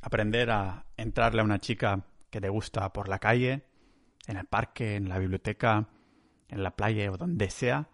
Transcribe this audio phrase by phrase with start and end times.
[0.00, 3.64] aprender a entrarle a una chica que te gusta por la calle,
[4.26, 5.88] en el parque, en la biblioteca,
[6.48, 7.88] en la playa o donde sea,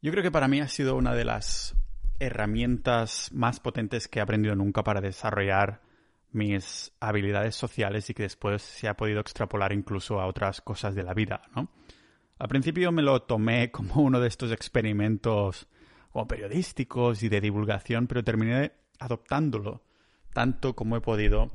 [0.00, 1.74] yo creo que para mí ha sido una de las
[2.20, 5.82] herramientas más potentes que he aprendido nunca para desarrollar
[6.30, 11.02] mis habilidades sociales y que después se ha podido extrapolar incluso a otras cosas de
[11.02, 11.70] la vida, ¿no?
[12.38, 15.68] Al principio me lo tomé como uno de estos experimentos
[16.28, 19.82] periodísticos y de divulgación, pero terminé adoptándolo
[20.38, 21.50] tanto como he podido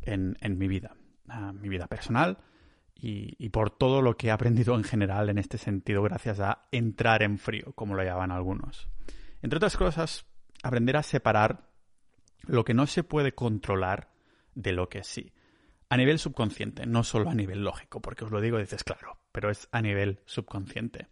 [0.00, 0.96] en, mi vida,
[1.52, 2.38] mi vida personal
[2.96, 7.22] y, por todo lo que he aprendido en general en este sentido gracias a entrar
[7.22, 8.88] en frío, como lo llaman algunos.
[9.40, 10.26] Entre otras cosas,
[10.64, 11.70] aprender a separar
[12.42, 14.10] lo que no se puede controlar
[14.56, 15.32] de lo que sí.
[15.88, 19.48] A nivel subconsciente, no solo a nivel lógico, porque os lo digo dices, claro, pero
[19.48, 21.06] es a nivel subconsciente.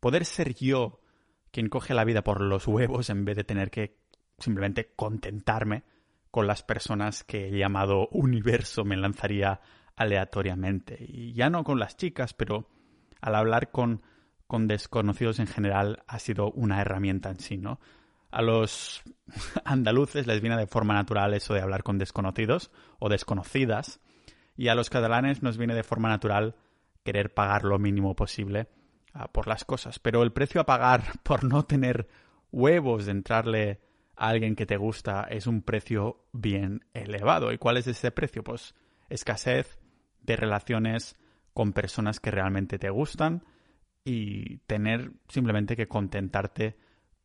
[0.00, 1.00] Poder ser yo
[1.52, 4.00] quien coge la vida por los huevos en vez de tener que
[4.40, 5.84] simplemente contentarme
[6.30, 9.60] con las personas que he llamado universo me lanzaría
[9.96, 10.96] aleatoriamente.
[11.00, 12.68] Y ya no con las chicas, pero
[13.20, 14.02] al hablar con,
[14.46, 17.80] con desconocidos en general ha sido una herramienta en sí, ¿no?
[18.30, 19.02] A los
[19.64, 24.00] andaluces les viene de forma natural eso de hablar con desconocidos o desconocidas,
[24.56, 26.54] y a los catalanes nos viene de forma natural
[27.02, 28.68] querer pagar lo mínimo posible
[29.14, 29.98] ah, por las cosas.
[29.98, 32.08] Pero el precio a pagar por no tener
[32.52, 33.80] huevos de entrarle
[34.20, 37.52] alguien que te gusta es un precio bien elevado.
[37.52, 38.44] ¿Y cuál es ese precio?
[38.44, 38.74] Pues
[39.08, 39.80] escasez
[40.20, 41.16] de relaciones
[41.54, 43.44] con personas que realmente te gustan
[44.04, 46.76] y tener simplemente que contentarte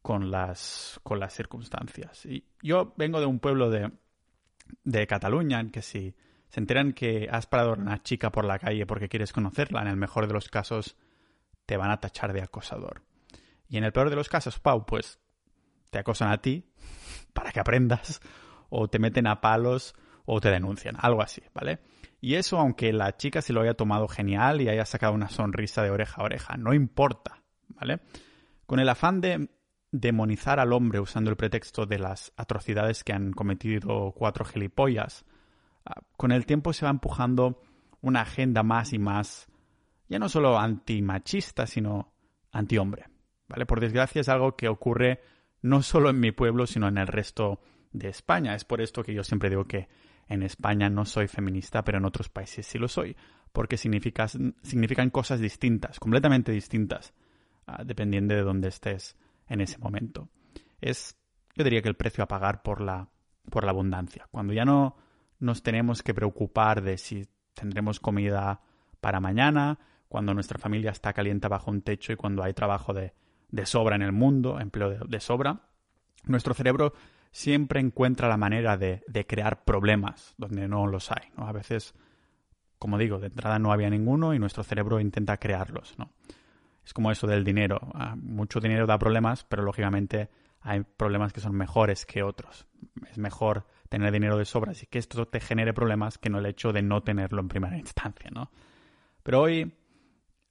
[0.01, 2.25] con las, con las circunstancias.
[2.25, 3.91] Y yo vengo de un pueblo de,
[4.85, 6.15] de Cataluña en que si
[6.47, 9.87] se enteran que has parado a una chica por la calle porque quieres conocerla, en
[9.87, 10.95] el mejor de los casos
[11.65, 13.01] te van a tachar de acosador.
[13.67, 15.19] Y en el peor de los casos, Pau, pues
[15.89, 16.65] te acosan a ti
[17.33, 18.21] para que aprendas
[18.69, 21.79] o te meten a palos o te denuncian, algo así, ¿vale?
[22.19, 25.83] Y eso aunque la chica se lo haya tomado genial y haya sacado una sonrisa
[25.83, 27.99] de oreja a oreja, no importa, ¿vale?
[28.65, 29.49] Con el afán de
[29.91, 35.25] demonizar al hombre usando el pretexto de las atrocidades que han cometido cuatro gilipollas,
[35.85, 37.61] Ah, con el tiempo se va empujando
[38.01, 39.47] una agenda más y más,
[40.09, 42.13] ya no solo antimachista, sino
[42.51, 43.05] antihombre.
[43.47, 43.67] ¿Vale?
[43.67, 45.21] Por desgracia es algo que ocurre
[45.65, 47.59] no solo en mi pueblo, sino en el resto
[47.91, 48.53] de España.
[48.53, 49.87] Es por esto que yo siempre digo que
[50.27, 53.17] en España no soy feminista, pero en otros países sí lo soy,
[53.51, 57.15] porque significan cosas distintas, completamente distintas,
[57.65, 59.17] ah, dependiendo de dónde estés
[59.47, 60.29] en ese momento.
[60.81, 61.17] Es,
[61.55, 63.09] yo diría que el precio a pagar por la,
[63.49, 64.27] por la abundancia.
[64.29, 64.97] Cuando ya no
[65.39, 68.61] nos tenemos que preocupar de si tendremos comida
[69.01, 73.13] para mañana, cuando nuestra familia está caliente bajo un techo y cuando hay trabajo de,
[73.65, 75.61] sobra en el mundo, empleo de, sobra.
[76.23, 76.93] Nuestro cerebro
[77.31, 81.31] siempre encuentra la manera de, crear problemas donde no los hay.
[81.37, 81.93] A veces,
[82.79, 85.97] como digo, de entrada no había ninguno y nuestro cerebro intenta crearlos.
[85.97, 86.11] ¿no?
[86.83, 87.79] Es como eso del dinero.
[87.93, 90.29] Ah, mucho dinero da problemas, pero lógicamente
[90.61, 92.67] hay problemas que son mejores que otros.
[93.09, 96.45] Es mejor tener dinero de sobra, y que esto te genere problemas que no el
[96.47, 98.51] hecho de no tenerlo en primera instancia, ¿no?
[99.23, 99.73] Pero hoy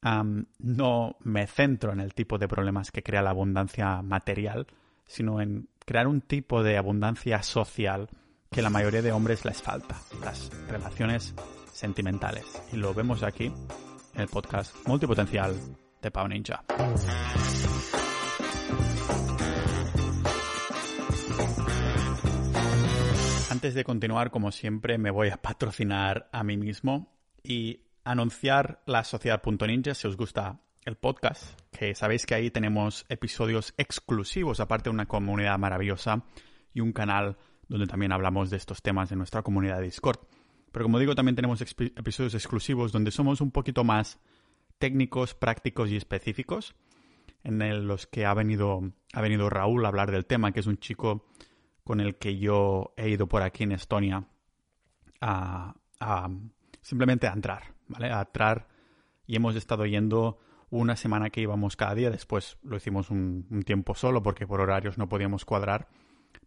[0.05, 4.67] no me centro en el tipo de problemas que crea la abundancia material,
[5.07, 8.09] sino en crear un tipo de abundancia social
[8.51, 11.35] que la mayoría de hombres les falta, las relaciones
[11.73, 12.45] sentimentales.
[12.73, 15.55] Y lo vemos aquí en el podcast multipotencial
[16.01, 16.63] de Pau Ninja.
[23.51, 27.09] Antes de continuar, como siempre, me voy a patrocinar a mí mismo
[27.43, 33.75] y anunciar la sociedad.ninja si os gusta el podcast, que sabéis que ahí tenemos episodios
[33.79, 36.25] exclusivos, aparte de una comunidad maravillosa
[36.73, 37.39] y un canal
[37.69, 40.19] donde también hablamos de estos temas de nuestra comunidad de Discord.
[40.73, 44.21] Pero como digo, también tenemos episodios exclusivos donde somos un poquito más
[44.79, 46.75] técnicos, prácticos y específicos,
[47.45, 48.81] en los que ha venido,
[49.13, 51.27] ha venido Raúl a hablar del tema, que es un chico
[51.85, 54.27] con el que yo he ido por aquí en Estonia
[55.21, 55.75] a,
[56.81, 58.11] simplemente a entrar, ¿vale?
[58.11, 58.69] A entrar
[59.27, 60.39] y hemos estado yendo
[60.71, 64.99] una semana que íbamos cada día, después lo hicimos un, tiempo solo porque por horarios
[64.99, 65.89] no podíamos cuadrar,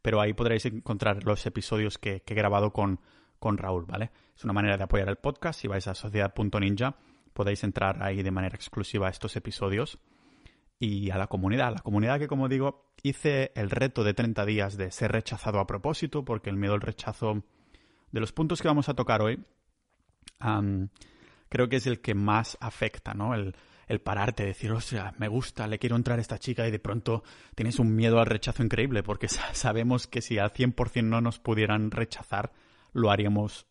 [0.02, 3.00] pero ahí podréis encontrar los episodios que, he grabado con,
[3.40, 4.12] con Raúl, ¿vale?
[4.36, 6.96] Es una manera de apoyar el podcast, si vais a sociedad.ninja
[7.38, 10.00] podéis entrar ahí de manera exclusiva a estos episodios
[10.80, 11.72] y a la comunidad.
[11.72, 15.68] La comunidad que, como digo, hice el reto de 30 días de ser rechazado a
[15.68, 17.44] propósito, porque el miedo al rechazo
[18.12, 19.40] de los puntos que vamos a tocar hoy,
[21.50, 23.34] creo que es el que más afecta, ¿no?
[23.34, 23.56] El,
[24.04, 27.24] pararte, decir, o sea, me gusta, le quiero entrar a esta chica y de pronto
[27.56, 31.92] tienes un miedo al rechazo increíble, porque sabemos que si al 100% no nos pudieran
[31.92, 32.52] rechazar,
[32.92, 33.66] lo haríamos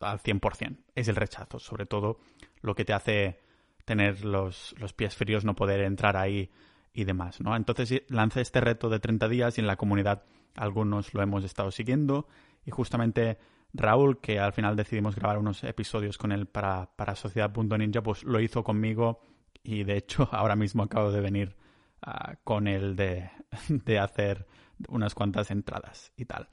[0.00, 0.78] al 100%.
[0.94, 2.18] Es el rechazo, sobre todo
[2.62, 3.40] lo que te hace
[3.84, 6.50] tener los, los pies fríos, no poder entrar ahí
[6.92, 7.54] y demás, ¿no?
[7.54, 11.70] Entonces lancé este reto de 30 días y en la comunidad algunos lo hemos estado
[11.70, 12.26] siguiendo
[12.64, 13.38] y justamente
[13.78, 18.40] Raúl, que al final decidimos grabar unos episodios con él para, para Sociedad.ninja, pues lo
[18.40, 19.20] hizo conmigo
[19.62, 21.56] y de hecho ahora mismo acabo de venir
[22.02, 23.30] ah, con él de,
[23.68, 24.46] de hacer
[24.88, 26.48] unas cuantas entradas y tal.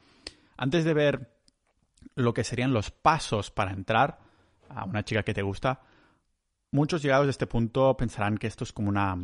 [0.57, 1.35] Antes de ver
[2.15, 4.19] lo que serían los pasos para entrar
[4.69, 5.81] a una chica que te gusta,
[6.71, 9.17] muchos llegados a este punto pensarán que esto es como una,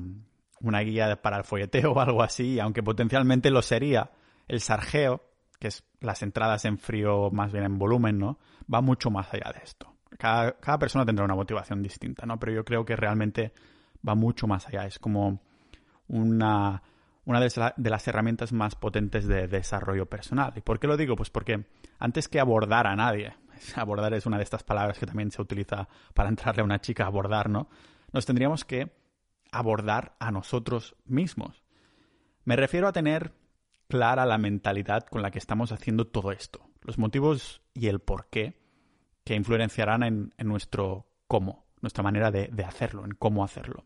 [0.60, 4.12] una guía para el folleteo o algo así, aunque potencialmente lo sería.
[4.48, 5.31] El sargeo,
[5.62, 8.40] que es las entradas en frío más bien en volumen, ¿no?
[8.74, 9.94] Va mucho más allá de esto.
[10.18, 12.40] Cada, cada persona tendrá una motivación distinta, ¿no?
[12.40, 13.54] Pero yo creo que realmente
[14.06, 14.88] va mucho más allá.
[14.88, 15.40] Es como
[16.08, 16.82] una,
[17.26, 20.52] una de las herramientas más potentes de desarrollo personal.
[20.56, 21.16] ¿Y por qué lo digo?
[21.16, 21.68] Pues porque
[22.00, 23.36] antes que abordar a nadie,
[23.76, 27.06] abordar es una de estas palabras que también se utiliza para entrarle a una chica,
[27.06, 27.70] abordar, ¿no?
[28.12, 28.92] Nos tendríamos que
[29.52, 31.62] abordar a nosotros mismos.
[32.46, 33.40] Me refiero a tener
[33.92, 38.28] clara la mentalidad con la que estamos haciendo todo esto, los motivos y el por
[38.30, 38.58] qué
[39.26, 43.84] que influenciarán en, nuestro cómo, nuestra manera de, hacerlo, en cómo hacerlo.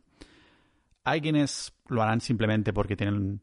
[1.03, 3.41] Hay quienes lo harán simplemente porque tienen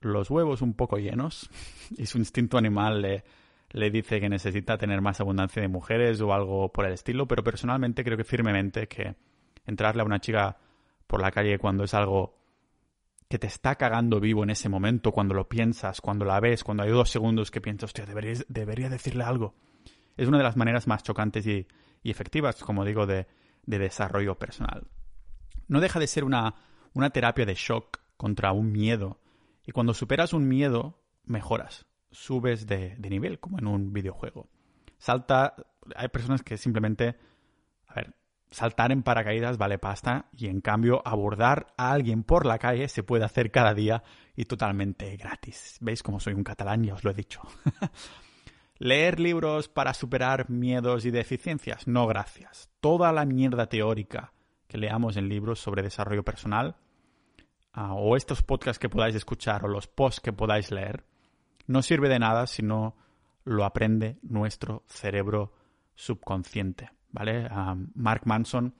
[0.00, 1.48] los huevos un poco llenos
[1.96, 3.22] y su instinto animal
[3.70, 7.42] le dice que necesita tener más abundancia de mujeres o algo por el estilo, pero
[7.42, 9.16] personalmente creo que firmemente que
[9.64, 10.58] entrarle a una chica
[11.06, 12.35] por la calle cuando es algo
[13.28, 16.84] que te está cagando vivo en ese momento, cuando lo piensas, cuando la ves, cuando
[16.84, 19.54] hay dos segundos que piensas, hostia, debería, decirle algo.
[20.16, 21.66] Es una de las maneras más chocantes y,
[22.04, 23.26] efectivas, como digo, de,
[23.64, 24.86] de, desarrollo personal.
[25.66, 26.54] No deja de ser una,
[26.92, 29.20] una terapia de shock contra un miedo.
[29.66, 34.48] Y cuando superas un miedo, mejoras, subes de, de nivel, como en un videojuego.
[34.98, 35.56] Salta,
[35.96, 37.16] hay personas que simplemente,
[37.88, 38.14] a ver,
[38.50, 43.02] saltar en paracaídas vale pasta y en cambio abordar a alguien por la calle se
[43.02, 44.02] puede hacer cada día
[44.34, 45.78] y totalmente gratis.
[45.80, 46.84] ¿Veis cómo soy un catalán?
[46.84, 47.40] Ya os lo he dicho.
[48.78, 51.86] Leer libros para superar miedos y deficiencias.
[51.86, 52.70] No, gracias.
[52.80, 54.32] Toda la mierda teórica
[54.68, 56.76] que leamos en libros sobre desarrollo personal
[57.72, 61.04] ah, o estos podcasts que podáis escuchar o los posts que podáis leer
[61.66, 62.96] no sirve de nada si no
[63.44, 65.52] lo aprende nuestro cerebro
[65.94, 66.90] subconsciente.
[67.94, 68.74] Mark Manson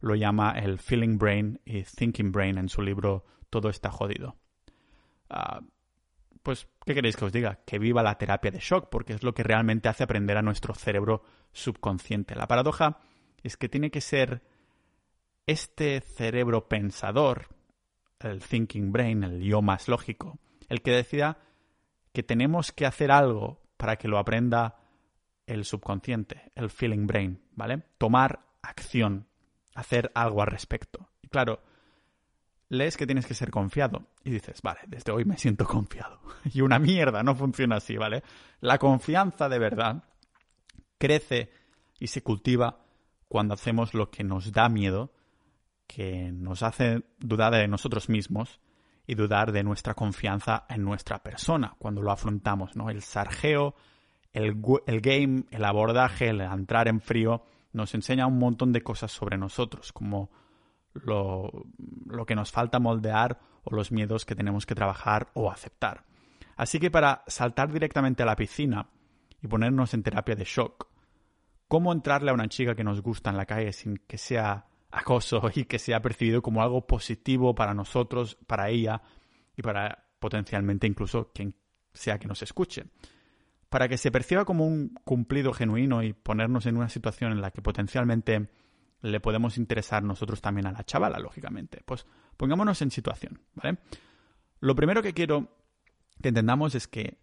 [0.00, 4.36] lo llama el feeling brain y thinking brain en su libro Todo está jodido.
[5.30, 5.60] Ah,
[6.42, 7.60] pues, ¿qué queréis que os diga?
[7.64, 10.74] Que viva la terapia de shock, porque es lo que realmente hace aprender a nuestro
[10.74, 11.22] cerebro
[11.52, 12.34] subconsciente.
[12.34, 12.98] La paradoja
[13.42, 14.42] es que tiene que ser
[15.46, 17.48] este cerebro pensador,
[18.20, 20.38] el thinking brain, el yo más lógico,
[20.68, 21.38] el que decida
[22.12, 24.76] que tenemos que hacer algo para que lo aprenda
[25.46, 27.82] el subconsciente, el feeling brain, ¿vale?
[27.98, 29.26] Tomar acción,
[29.74, 31.08] hacer algo al respecto.
[31.22, 31.60] Y claro,
[32.68, 36.20] lees que tienes que ser confiado y dices, vale, desde hoy me siento confiado.
[36.52, 38.22] Y una mierda, no funciona así, ¿vale?
[38.60, 40.04] La confianza de verdad
[40.98, 41.50] crece
[41.98, 42.78] y se cultiva
[43.28, 45.12] cuando hacemos lo que nos da miedo,
[45.86, 48.60] que nos hace dudar de nosotros mismos
[49.06, 52.90] y dudar de nuestra confianza en nuestra persona cuando lo afrontamos, ¿no?
[52.90, 53.74] El sargeo
[54.32, 59.38] el, game, el abordaje, el entrar en frío, nos enseña un montón de cosas sobre
[59.38, 60.30] nosotros, como
[60.94, 61.50] lo,
[62.06, 66.04] lo, que nos falta moldear o los miedos que tenemos que trabajar o aceptar.
[66.56, 68.88] Así que para saltar directamente a la piscina
[69.42, 70.88] y ponernos en terapia de shock,
[71.68, 75.42] ¿cómo entrarle a una chica que nos gusta en la calle sin que sea acoso
[75.54, 79.02] y que sea percibido como algo positivo para nosotros, para ella
[79.56, 81.54] y para potencialmente incluso quien
[81.92, 82.84] sea que nos escuche?
[83.72, 87.52] Para que se perciba como un cumplido genuino y ponernos en una situación en la
[87.52, 88.50] que potencialmente
[89.00, 91.80] le podemos interesar nosotros también a la chavala, lógicamente.
[91.86, 92.04] Pues
[92.36, 93.78] pongámonos en situación, ¿vale?
[94.60, 95.56] Lo primero que quiero
[96.20, 97.16] que entendamos es que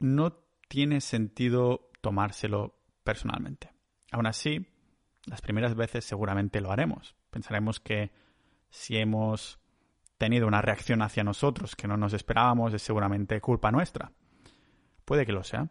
[0.00, 0.34] no
[0.68, 3.72] tiene sentido tomárselo personalmente.
[4.12, 4.66] Aún así,
[5.24, 7.16] las primeras veces seguramente lo haremos.
[7.30, 8.12] Pensaremos que
[8.68, 9.58] si hemos
[10.18, 14.12] tenido una reacción hacia nosotros que no nos esperábamos es seguramente culpa nuestra.
[15.04, 15.68] Puede que lo sea,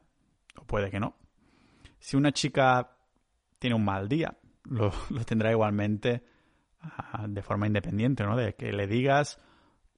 [0.58, 1.16] o puede que no.
[2.00, 2.98] Si una chica
[3.58, 4.92] tiene un mal día, lo,
[5.26, 6.24] tendrá igualmente
[6.82, 8.36] ah, de forma independiente, ¿no?
[8.36, 9.40] De que le digas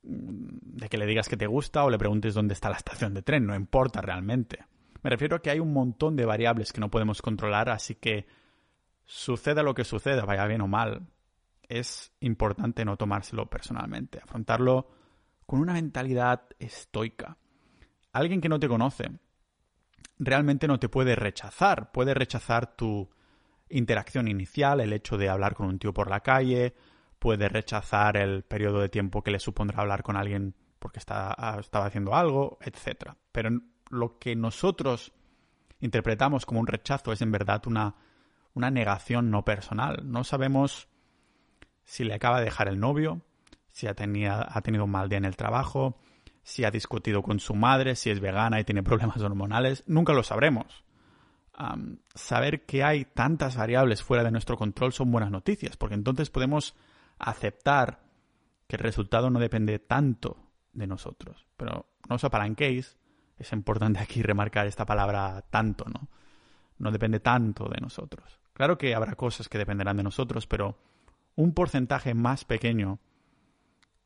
[0.04, 3.14] mm, de que le digas que te gusta o le preguntes dónde está la estación
[3.14, 4.66] de tren, no importa realmente.
[5.04, 8.28] Me refiero a que hay un montón de variables que no podemos controlar, así que
[9.06, 11.08] suceda lo que suceda, vaya bien o mal,
[11.68, 14.90] es importante no tomárselo personalmente, afrontarlo
[15.46, 17.38] con una mentalidad estoica.
[18.13, 19.12] Alguien que no te conoce
[20.20, 21.91] realmente no te puede rechazar.
[21.91, 23.10] Puede rechazar tu
[23.70, 26.75] interacción inicial, el hecho de hablar con un tío por la calle,
[27.20, 31.58] puede rechazar el periodo de tiempo que le supondrá hablar con alguien porque está, ah,
[31.60, 33.12] estaba haciendo algo, etc.
[33.32, 33.50] Pero
[33.89, 35.13] lo que nosotros
[35.80, 37.96] interpretamos como un rechazo es en verdad una,
[38.53, 40.01] una negación no personal.
[40.03, 40.89] No sabemos
[41.84, 43.22] si le acaba de dejar el novio,
[43.70, 46.00] si ha, ha tenido un mal día en el trabajo,
[46.43, 49.83] si ha discutido con su madre, si es vegana y tiene problemas hormonales.
[49.88, 50.83] Nunca lo sabremos.
[52.15, 56.75] saber que hay tantas variables fuera de nuestro control son buenas noticias, porque entonces podemos
[57.19, 58.00] aceptar
[58.67, 60.38] que el resultado no depende tanto
[60.74, 61.45] de nosotros.
[61.57, 62.98] Pero no os apalanquéis,
[63.38, 66.07] es importante aquí remarcar esta palabra tanto, ¿no?
[66.77, 68.39] No depende tanto de nosotros.
[68.53, 70.77] Claro que habrá cosas que dependerán de nosotros, pero
[71.36, 73.00] un porcentaje más pequeño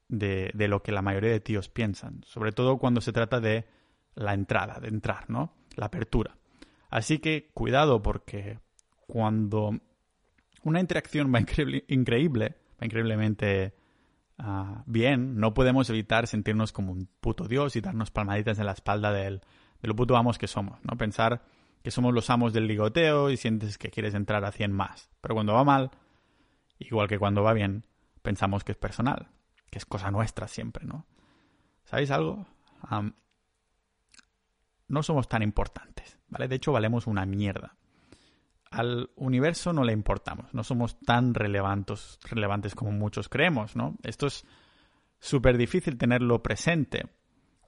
[0.07, 3.65] de, de, lo que la mayoría de tíos piensan, sobre todo cuando se trata de
[4.15, 5.53] la entrada, de entrar, ¿no?
[5.75, 6.37] La apertura.
[6.89, 8.59] Así que cuidado porque
[9.07, 9.77] cuando
[10.63, 13.75] una interacción va increíble, va increíblemente
[14.39, 18.71] uh, bien, no podemos evitar sentirnos como un puto dios y darnos palmaditas en la
[18.71, 19.41] espalda del,
[19.81, 20.97] de lo puto amos que somos, ¿no?
[20.97, 21.43] Pensar
[21.83, 25.11] que somos los amos del ligoteo y sientes que quieres entrar a 100 más.
[25.21, 25.91] Pero cuando va mal,
[26.79, 27.85] igual que cuando va bien,
[28.23, 29.27] pensamos que es personal
[29.69, 31.05] que es cosa nuestra siempre, ¿no?
[31.83, 32.45] ¿Sabéis algo?
[34.87, 36.47] no somos tan importantes, ¿vale?
[36.47, 37.75] De hecho, valemos una mierda.
[38.69, 43.95] Al universo no le importamos, no somos tan relevantes, relevantes como muchos creemos, ¿no?
[44.03, 44.45] Esto es
[45.19, 47.07] súper difícil tenerlo presente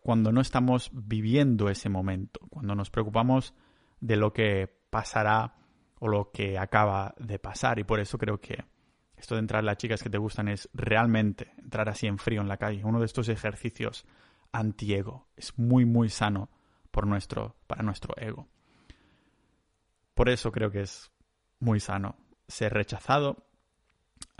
[0.01, 3.53] cuando no estamos viviendo ese momento, cuando nos preocupamos
[3.99, 5.55] de lo que pasará
[5.99, 7.79] o lo que acaba de pasar.
[7.79, 8.63] Y por eso creo que
[9.17, 12.47] esto de entrar las chicas que te gustan es realmente entrar así en frío en
[12.47, 12.83] la calle.
[12.83, 14.05] Uno de estos ejercicios
[14.51, 15.27] anti-ego.
[15.35, 16.49] Es muy, muy sano
[16.91, 18.47] por nuestro, para nuestro ego.
[20.13, 21.11] Por eso creo que es
[21.59, 22.15] muy sano
[22.47, 23.43] ser rechazado.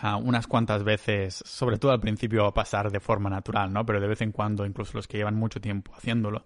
[0.01, 3.83] Uh, unas cuantas veces, sobre todo al principio va a pasar de forma natural, ¿no?
[3.83, 6.45] Pero de vez en cuando, incluso los que llevan mucho tiempo haciéndolo,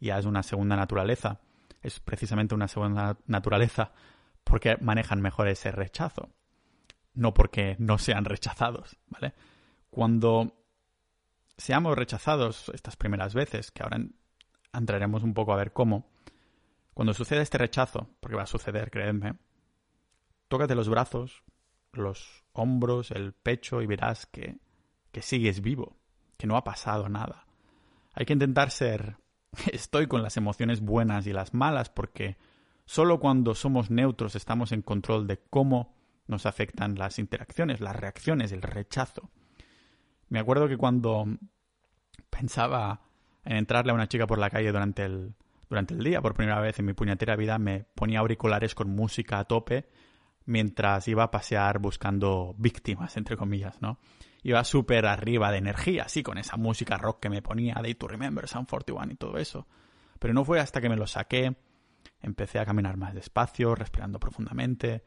[0.00, 1.40] ya es una segunda naturaleza.
[1.82, 3.92] Es precisamente una segunda naturaleza
[4.44, 6.30] porque manejan mejor ese rechazo
[7.14, 9.34] no porque no sean rechazados, ¿vale?
[9.90, 10.52] Cuando
[11.56, 14.00] seamos rechazados estas primeras veces, que ahora
[14.72, 16.10] entraremos un poco a ver cómo,
[16.92, 19.34] cuando sucede este rechazo, porque va a suceder, creedme,
[20.48, 21.42] tócate los brazos,
[21.92, 24.58] los hombros, el pecho y verás que,
[25.12, 25.96] que sigues vivo,
[26.36, 27.46] que no ha pasado nada.
[28.14, 29.16] Hay que intentar ser
[29.72, 32.36] estoy con las emociones buenas y las malas porque
[32.84, 35.93] solo cuando somos neutros estamos en control de cómo
[36.26, 39.30] nos afectan las interacciones, las reacciones, el rechazo.
[40.28, 41.26] Me acuerdo que cuando
[42.30, 43.02] pensaba
[43.44, 45.34] en entrarle a una chica por la calle durante el,
[45.68, 49.38] durante el día, por primera vez en mi puñetera vida, me ponía auriculares con música
[49.38, 49.88] a tope
[50.46, 53.98] mientras iba a pasear buscando víctimas, entre comillas, ¿no?
[54.42, 58.06] Iba súper arriba de energía, así, con esa música rock que me ponía, Day to
[58.06, 59.66] Remember, Sound 41 y todo eso.
[60.18, 61.56] Pero no fue hasta que me lo saqué,
[62.20, 65.02] empecé a caminar más despacio, respirando profundamente,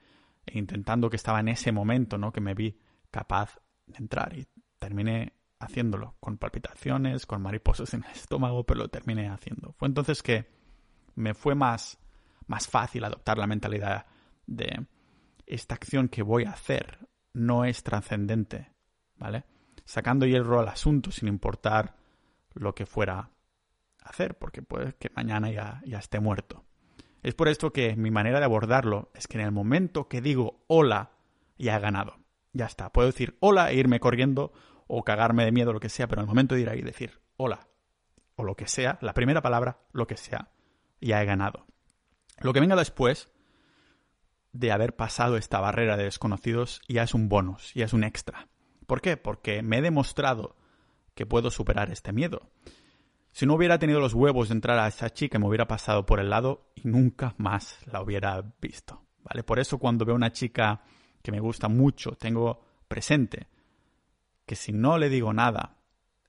[0.53, 2.31] intentando que estaba en ese momento, ¿no?
[2.31, 2.77] Que me vi
[3.11, 4.47] capaz de entrar y
[4.79, 9.73] terminé haciéndolo con palpitaciones, con mariposas en el estómago, pero lo terminé haciendo.
[9.73, 10.47] Fue entonces que
[11.15, 11.97] me fue más,
[12.45, 14.05] más fácil adoptar la mentalidad
[14.45, 14.85] de
[15.45, 18.71] esta acción que voy a hacer no es trascendente,
[19.15, 19.45] ¿vale?
[19.85, 21.95] Sacando hierro al asunto sin importar
[22.53, 23.29] lo que fuera a
[24.09, 26.66] hacer, porque puede que mañana ya, ya esté muerto.
[27.23, 30.63] Es por esto que mi manera de abordarlo es que en el momento que digo
[30.67, 31.11] hola,
[31.57, 32.17] ya he ganado.
[32.53, 32.91] Ya está.
[32.91, 34.53] Puedo decir hola e irme corriendo
[34.87, 36.83] o cagarme de miedo, lo que sea, pero en el momento de ir ahí y
[36.83, 37.67] decir hola
[38.35, 40.51] o lo que sea, la primera palabra, lo que sea,
[41.01, 41.65] ya he ganado.
[42.39, 43.31] Lo que venga después
[44.53, 48.47] de haber pasado esta barrera de desconocidos ya es un bonus, ya es un extra.
[48.85, 49.17] ¿Por qué?
[49.17, 50.55] Porque me he demostrado
[51.15, 52.49] que puedo superar este miedo.
[53.37, 56.19] Si no hubiera tenido los huevos de entrar a esa chica, me hubiera pasado por
[56.19, 59.05] el lado y nunca más la hubiera visto.
[59.21, 59.43] ¿Vale?
[59.43, 60.81] Por eso cuando veo una chica
[61.21, 63.45] que me gusta mucho, tengo presente
[64.43, 65.77] que si no le digo nada,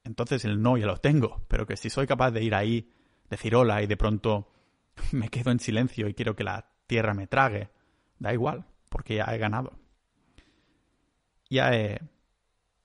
[0.04, 2.92] entonces el no ya lo tengo, pero que si soy capaz de ir ahí,
[3.30, 4.52] decir hola y de pronto
[5.12, 7.70] me quedo en silencio y quiero que la tierra me trague,
[8.18, 9.78] da igual, porque ya he ganado.
[11.48, 12.02] Ya he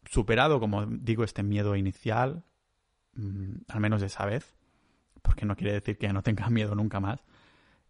[0.05, 2.45] superado, como digo, este miedo inicial,
[3.15, 4.55] Mm, al menos esa vez,
[5.21, 7.19] porque no quiere decir que no tenga miedo nunca más.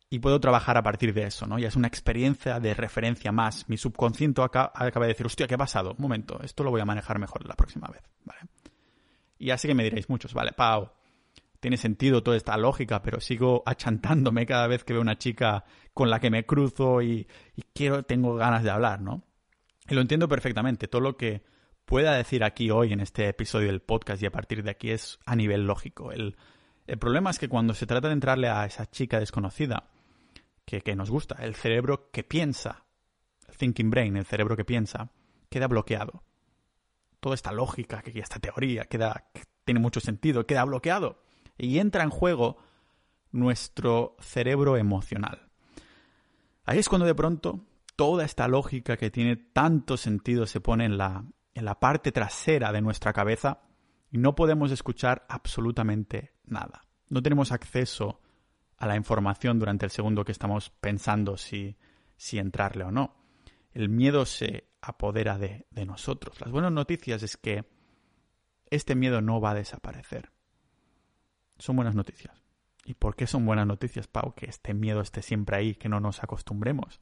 [0.10, 1.58] Y puedo trabajar a partir de eso, ¿no?
[1.58, 3.68] Ya es una experiencia de referencia más.
[3.68, 5.96] Mi subconsciente acaba, de decir, hostia, ¿qué ha pasado?
[5.98, 8.42] Un momento, esto lo voy a manejar mejor la próxima vez, ¿vale?
[9.40, 10.92] Y así que me diréis muchos, vale, Pau,
[11.60, 15.64] tiene sentido toda esta lógica, pero sigo achantándome cada vez que veo una chica
[15.94, 17.28] con la que me cruzo y,
[17.74, 19.24] quiero, tengo ganas de hablar, ¿no?
[19.90, 20.88] Y lo entiendo perfectamente.
[20.88, 21.44] Todo lo que
[21.86, 25.20] pueda decir aquí hoy en este episodio del podcast y a partir de aquí es
[25.26, 26.12] a nivel lógico.
[26.12, 26.36] El,
[26.88, 29.90] el problema es que cuando se trata de entrarle a esa chica desconocida
[30.66, 32.86] que, que nos gusta, el cerebro que piensa,
[33.48, 35.12] el thinking brain, el cerebro que piensa,
[35.50, 36.24] queda bloqueado.
[37.20, 39.30] Toda esta lógica, que esta teoría, queda,
[39.64, 41.24] tiene mucho sentido, queda bloqueado.
[41.58, 42.58] Y entra en juego
[43.32, 45.50] nuestro cerebro emocional.
[46.66, 50.98] Ahí es cuando de pronto toda esta lógica que tiene tanto sentido se pone en
[50.98, 51.24] la,
[51.54, 53.62] en la parte trasera de nuestra cabeza
[54.10, 56.86] y no podemos escuchar absolutamente nada.
[57.10, 58.22] No tenemos acceso
[58.78, 61.78] a la información durante el segundo que estamos pensando si,
[62.16, 63.16] si entrarle o no.
[63.72, 66.40] El miedo se apodera de, de nosotros.
[66.42, 67.66] Las buenas noticias es que
[68.70, 70.32] este miedo no va a desaparecer.
[71.58, 72.44] Son buenas noticias.
[72.86, 74.34] ¿Y por qué son buenas noticias, Pau?
[74.36, 77.00] Que este miedo esté siempre ahí, que no nos acostumbremos.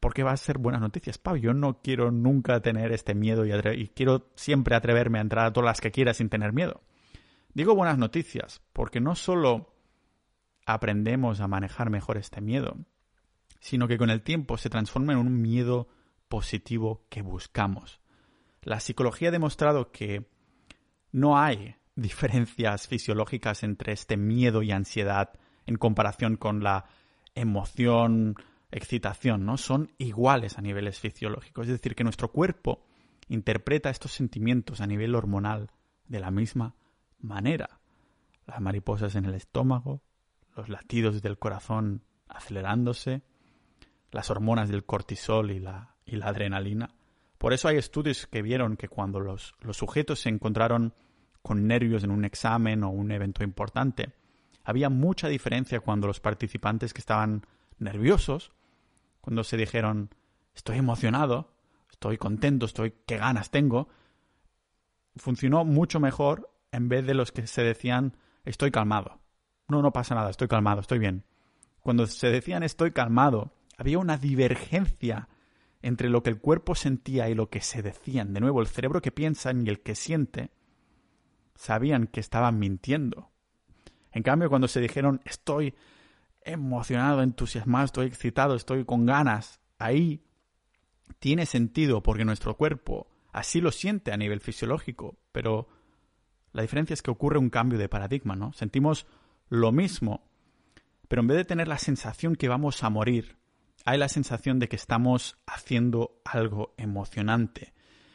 [0.00, 1.36] ¿Por qué va a ser buenas noticias, Pau?
[1.36, 5.52] Yo no quiero nunca tener este miedo y, y quiero siempre atreverme a entrar a
[5.52, 6.82] todas las que quiera sin tener miedo.
[7.52, 9.74] Digo buenas noticias porque no solo
[10.66, 12.76] aprendemos a manejar mejor este miedo,
[13.60, 15.88] sino que con el tiempo se transforma en un miedo
[16.28, 18.00] positivo que buscamos.
[18.62, 20.26] La psicología ha demostrado que
[21.12, 25.32] no hay diferencias fisiológicas entre este miedo y ansiedad
[25.66, 26.86] en comparación con la
[27.34, 28.36] emoción,
[28.74, 29.56] excitación, ¿no?
[29.56, 31.66] Son iguales a niveles fisiológicos.
[31.66, 32.84] Es decir, que nuestro cuerpo
[33.28, 35.70] interpreta estos sentimientos a nivel hormonal
[36.08, 36.74] de la misma
[37.20, 37.80] manera.
[38.46, 40.02] Las mariposas en el estómago,
[40.56, 43.22] los latidos del corazón acelerándose,
[44.10, 46.94] las hormonas del cortisol y la, y la adrenalina.
[47.38, 50.94] Por eso hay estudios que vieron que cuando los, los sujetos se encontraron
[51.42, 54.14] con nervios en un examen o un evento importante.
[54.64, 57.46] Había mucha diferencia cuando los participantes que estaban
[57.78, 58.52] nerviosos,
[59.24, 60.10] cuando se dijeron
[60.54, 61.54] estoy emocionado,
[61.90, 63.88] estoy contento, estoy qué ganas tengo,
[65.16, 69.22] funcionó mucho mejor en vez de los que se decían estoy calmado.
[69.66, 71.24] No, no pasa nada, estoy calmado, estoy bien.
[71.80, 75.30] Cuando se decían estoy calmado, había una divergencia
[75.80, 78.34] entre lo que el cuerpo sentía y lo que se decían.
[78.34, 80.50] De nuevo, el cerebro que piensa y el que siente
[81.54, 83.30] sabían que estaban mintiendo.
[84.12, 85.74] En cambio, cuando se dijeron estoy
[86.44, 90.24] emocionado, entusiasmado, estoy excitado, estoy con ganas, ahí
[91.18, 95.68] tiene sentido porque nuestro cuerpo así lo siente a nivel fisiológico, pero
[96.52, 98.52] la diferencia es que ocurre un cambio de paradigma, ¿no?
[98.52, 99.06] Sentimos
[99.48, 100.28] lo mismo,
[101.08, 103.36] pero en vez de tener la sensación que vamos a morir,
[103.84, 107.74] hay la sensación de que estamos haciendo algo emocionante.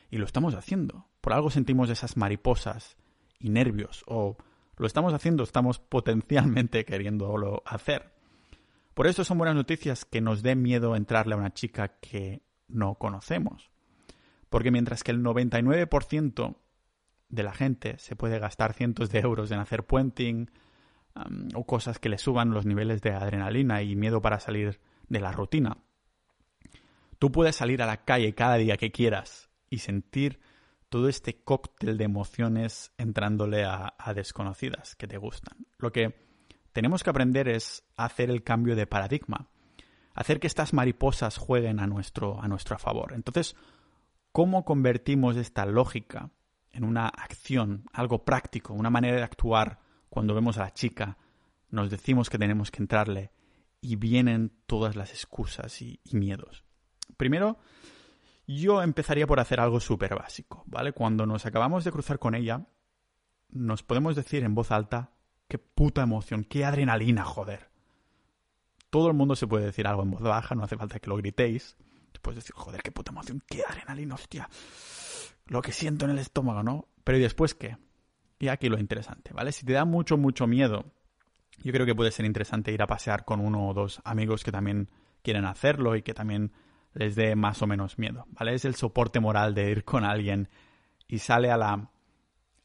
[0.09, 1.07] Y lo estamos haciendo.
[1.21, 2.97] Por algo sentimos esas mariposas,
[3.39, 4.37] y nervios, o
[4.77, 8.11] lo estamos haciendo, estamos potencialmente queriéndolo hacer.
[8.99, 12.95] Por eso son buenas noticias que nos dé miedo entrarle a una chica que no
[12.95, 13.71] conocemos.
[14.49, 16.57] Porque mientras que el 99%
[17.29, 20.51] de la gente se puede gastar cientos de euros en hacer puenting
[21.55, 25.31] o cosas que le suban los niveles de adrenalina y miedo para salir de la
[25.31, 25.77] rutina,
[27.19, 30.41] tú puedes salir a la calle cada día que quieras y sentir
[30.89, 35.67] todo este cóctel de emociones entrándole a, desconocidas que te gustan.
[35.77, 36.28] Lo que
[36.79, 39.49] tenemos que aprender es hacer el cambio de paradigma,
[40.13, 43.11] hacer que estas mariposas jueguen a nuestro, a nuestro favor.
[43.11, 43.57] Entonces,
[44.31, 46.31] ¿cómo convertimos esta lógica
[46.71, 51.17] en una acción, algo práctico, una manera de actuar cuando vemos a la chica,
[51.69, 53.33] nos decimos que tenemos que entrarle
[53.81, 56.63] y vienen todas las excusas y miedos?
[57.17, 57.57] Primero,
[58.47, 60.93] yo empezaría por hacer algo súper básico, ¿vale?
[60.93, 62.69] Cuando nos acabamos de cruzar con ella,
[63.49, 65.11] nos podemos decir en voz alta,
[65.49, 67.69] qué puta emoción, qué adrenalina, joder.
[68.89, 71.17] Todo el mundo se puede decir algo en voz baja, no hace falta que lo
[71.17, 71.75] gritéis.
[72.13, 74.47] Te puedes decir, joder, qué puta emoción, qué adrenalina, hostia.
[75.47, 76.87] Lo que siento en el estómago, ¿no?
[77.03, 77.77] Pero ¿y después qué?
[78.39, 79.51] Y aquí lo interesante, ¿vale?
[79.51, 80.85] Si te da mucho, mucho miedo,
[81.63, 84.51] yo creo que puede ser interesante ir a pasear con uno o dos amigos que
[84.51, 84.89] también
[85.23, 86.53] quieren hacerlo y que también
[86.93, 88.53] les dé más o menos miedo, ¿vale?
[88.53, 90.47] Es el soporte moral de ir con alguien
[91.07, 91.89] y sale a la,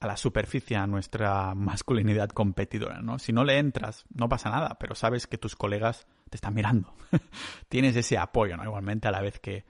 [0.05, 3.19] a la superficie a nuestra masculinidad competidora, ¿no?
[3.19, 6.93] Si no le entras, no pasa nada, pero sabes que tus colegas te están mirando.
[7.71, 8.65] Tienes ese apoyo, ¿no?
[8.65, 9.65] Igualmente a la vez que,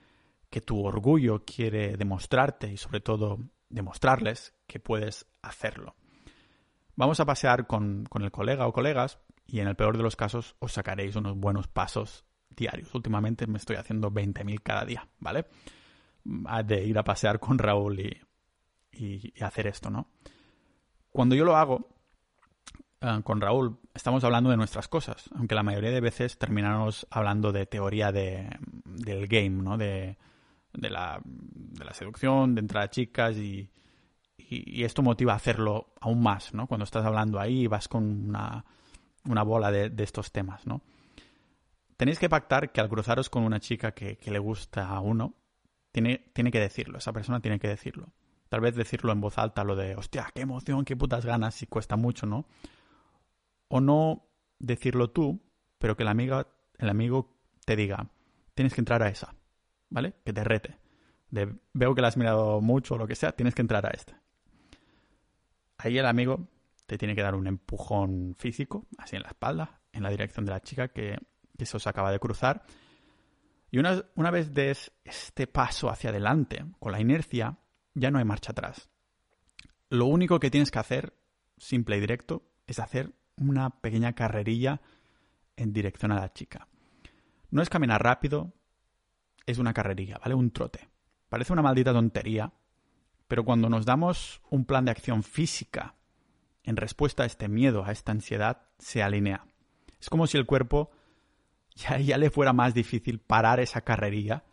[0.49, 5.95] que tu orgullo quiere demostrarte y sobre todo demostrarles que puedes hacerlo.
[6.97, 10.17] Vamos a pasear con, con el colega o colegas y en el peor de los
[10.17, 12.93] casos os sacaréis unos buenos pasos diarios.
[12.93, 15.45] Últimamente me estoy haciendo 20.000 cada día, ¿vale?
[16.65, 18.21] De ir a pasear con Raúl y,
[18.97, 20.07] y, hacer esto, ¿no?
[21.11, 21.87] cuando yo lo hago
[23.01, 27.51] eh, con Raúl, estamos hablando de nuestras cosas, aunque la mayoría de veces terminamos hablando
[27.51, 28.49] de teoría de,
[28.85, 29.77] del game, ¿no?
[29.77, 30.17] De,
[30.73, 33.69] de, la, de la seducción, de entrar a chicas y,
[34.37, 36.67] y, esto motiva a hacerlo aún más, ¿no?
[36.67, 38.65] Cuando estás hablando ahí y vas con una,
[39.25, 40.81] una bola de, estos temas, ¿no?
[41.97, 45.33] Tenéis que pactar que al cruzaros con una chica que, que le gusta a uno,
[45.91, 48.09] tiene, tiene que decirlo, esa persona tiene que decirlo.
[48.49, 51.65] Tal vez decirlo en voz alta, lo de, hostia, qué emoción, qué putas ganas, si
[51.65, 52.45] cuesta mucho, ¿no?
[53.67, 54.27] O no
[54.59, 55.41] decirlo tú,
[55.79, 58.09] pero que la amiga, el amigo te diga,
[58.53, 59.35] tienes que entrar a esa,
[59.89, 60.13] ¿vale?
[60.23, 60.79] Que te rete.
[61.29, 63.89] De, veo que la has mirado mucho o lo que sea, tienes que entrar a
[63.89, 64.21] esta.
[65.77, 66.47] Ahí el amigo
[66.85, 70.51] te tiene que dar un empujón físico, así en la espalda, en la dirección de
[70.51, 71.17] la chica que,
[71.57, 72.63] que se os acaba de cruzar.
[73.71, 77.57] Y una, una vez des este paso hacia adelante, con la inercia,
[77.95, 78.89] ya no hay marcha atrás.
[79.89, 81.17] Lo único que tienes que hacer,
[81.57, 84.81] simple y directo, es hacer una pequeña carrerilla
[85.55, 86.67] en dirección a la chica.
[87.49, 88.53] No es caminar rápido,
[89.45, 90.35] es una carrerilla, ¿vale?
[90.35, 90.89] Un trote.
[91.29, 92.53] Parece una maldita tontería,
[93.27, 95.95] pero cuando nos damos un plan de acción física
[96.63, 99.45] en respuesta a este miedo, a esta ansiedad, se alinea.
[99.99, 100.91] Es como si el cuerpo
[101.75, 104.43] ya, ya le fuera más difícil parar esa carrerilla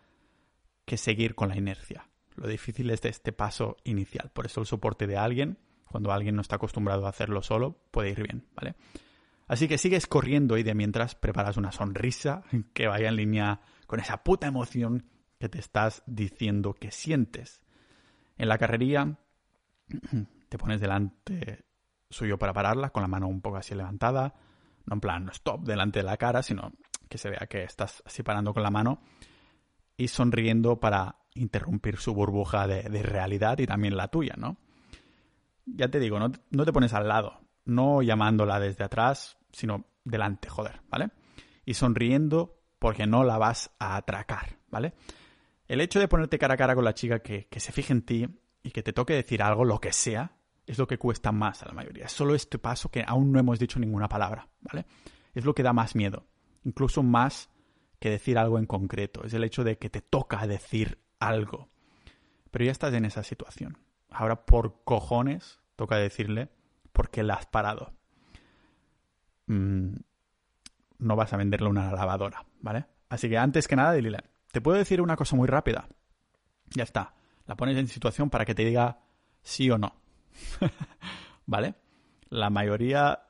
[0.85, 2.09] que seguir con la inercia.
[2.37, 4.31] Lo difícil es de este paso inicial.
[4.33, 8.11] Por eso el soporte de alguien, cuando alguien no está acostumbrado a hacerlo solo, puede
[8.11, 8.75] ir bien, ¿vale?
[9.49, 12.43] Así que sigues corriendo y de mientras preparas una sonrisa
[12.73, 15.07] que vaya en línea con esa puta emoción
[15.39, 17.63] que te estás diciendo que sientes.
[18.39, 19.19] En la carrería
[20.49, 21.65] te pones delante
[22.09, 24.35] suyo para pararla, con la mano un poco así levantada,
[24.87, 26.73] no en plan stop delante de la cara, sino
[27.09, 29.03] que se vea que estás así parando con la mano
[29.97, 34.57] y sonriendo para interrumpir su burbuja de, realidad y también la tuya, ¿no?
[35.65, 40.49] Ya te digo, no, no te pones al lado, no llamándola desde atrás, sino delante,
[40.49, 41.11] joder, ¿vale?
[41.65, 44.95] Y sonriendo porque no la vas a atracar, ¿vale?
[45.69, 48.03] El hecho de ponerte cara a cara con la chica que, que, se fije en
[48.03, 48.27] ti
[48.63, 50.33] y que te toque decir algo, lo que sea,
[50.67, 52.07] es lo que cuesta más a la mayoría.
[52.07, 54.87] Es solo este paso que aún no hemos dicho ninguna palabra, ¿vale?
[55.35, 56.27] Es lo que da más miedo,
[56.65, 57.49] incluso más
[57.99, 59.25] que decir algo en concreto.
[59.25, 61.69] Es el hecho de que te toca decir algo.
[62.51, 63.79] Pero ya estás en esa situación.
[64.11, 66.51] Ahora por cojones toca decirle
[66.93, 67.93] por qué la has parado.
[69.47, 69.95] Mm,
[70.99, 72.87] no vas a venderle una lavadora, ¿vale?
[73.09, 74.19] Así que antes que nada, dile,
[74.51, 75.89] te puedo decir una cosa muy rápida.
[76.71, 77.15] Ya está.
[77.47, 79.01] La pones en situación para que te diga
[79.43, 79.95] sí o no.
[81.47, 81.75] ¿Vale?
[82.29, 83.27] La mayoría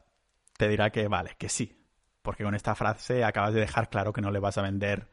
[0.57, 1.79] te dirá que vale, que sí.
[2.23, 5.09] Porque con esta frase acabas de dejar claro que no le vas a vender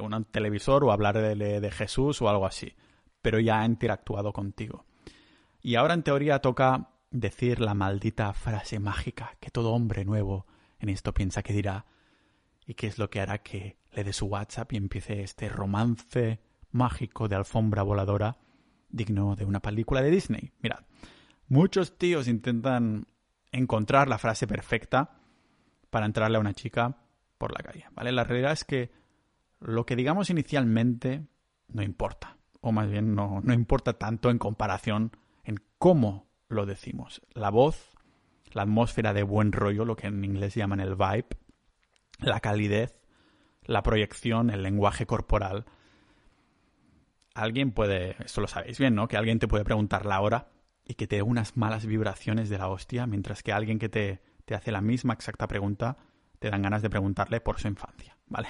[0.00, 2.74] un televisor o hablar de, Jesús o algo así,
[3.20, 4.84] pero ya ha interactuado contigo.
[5.60, 10.46] Y ahora en teoría toca decir la maldita frase mágica que todo hombre nuevo
[10.80, 11.86] en esto piensa que dirá
[12.66, 16.40] y que es lo que hará que le dé su WhatsApp y empiece este romance
[16.70, 18.38] mágico de alfombra voladora
[18.88, 20.52] digno de una película de Disney.
[20.60, 20.80] Mirad,
[21.48, 23.06] muchos tíos intentan
[23.52, 25.18] encontrar la frase perfecta
[25.90, 26.96] para entrarle a una chica
[27.38, 28.12] por la calle, ¿vale?
[28.12, 28.90] La realidad es que
[29.64, 31.26] lo que digamos inicialmente
[31.68, 35.12] no importa, o más bien no, no importa tanto en comparación
[35.44, 37.22] en cómo lo decimos.
[37.32, 37.96] La voz,
[38.52, 41.28] la atmósfera de buen rollo, lo que en inglés llaman el vibe,
[42.18, 43.00] la calidez,
[43.64, 45.64] la proyección, el lenguaje corporal.
[47.34, 49.08] Alguien puede, esto lo sabéis bien, ¿no?
[49.08, 50.48] Que alguien te puede preguntar la hora
[50.84, 54.20] y que te dé unas malas vibraciones de la hostia, mientras que alguien que te,
[54.44, 55.96] te hace la misma exacta pregunta
[56.38, 58.48] te dan ganas de preguntarle por su infancia, ¿vale?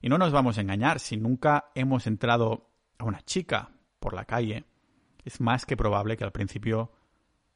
[0.00, 4.24] Y no nos vamos a engañar, si nunca hemos entrado a una chica por la
[4.24, 4.64] calle,
[5.24, 6.92] es más que probable que al principio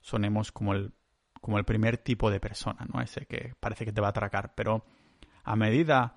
[0.00, 0.92] sonemos como el,
[1.40, 3.00] como el primer tipo de persona, ¿no?
[3.00, 4.84] Ese que parece que te va a atracar, pero
[5.42, 6.16] a medida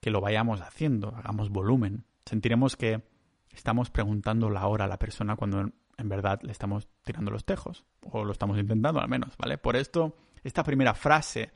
[0.00, 3.02] que lo vayamos haciendo, hagamos volumen, sentiremos que
[3.50, 7.44] estamos preguntando la hora a la persona cuando en, en verdad le estamos tirando los
[7.44, 9.58] tejos, o lo estamos intentando al menos, ¿vale?
[9.58, 11.52] Por esto, esta primera frase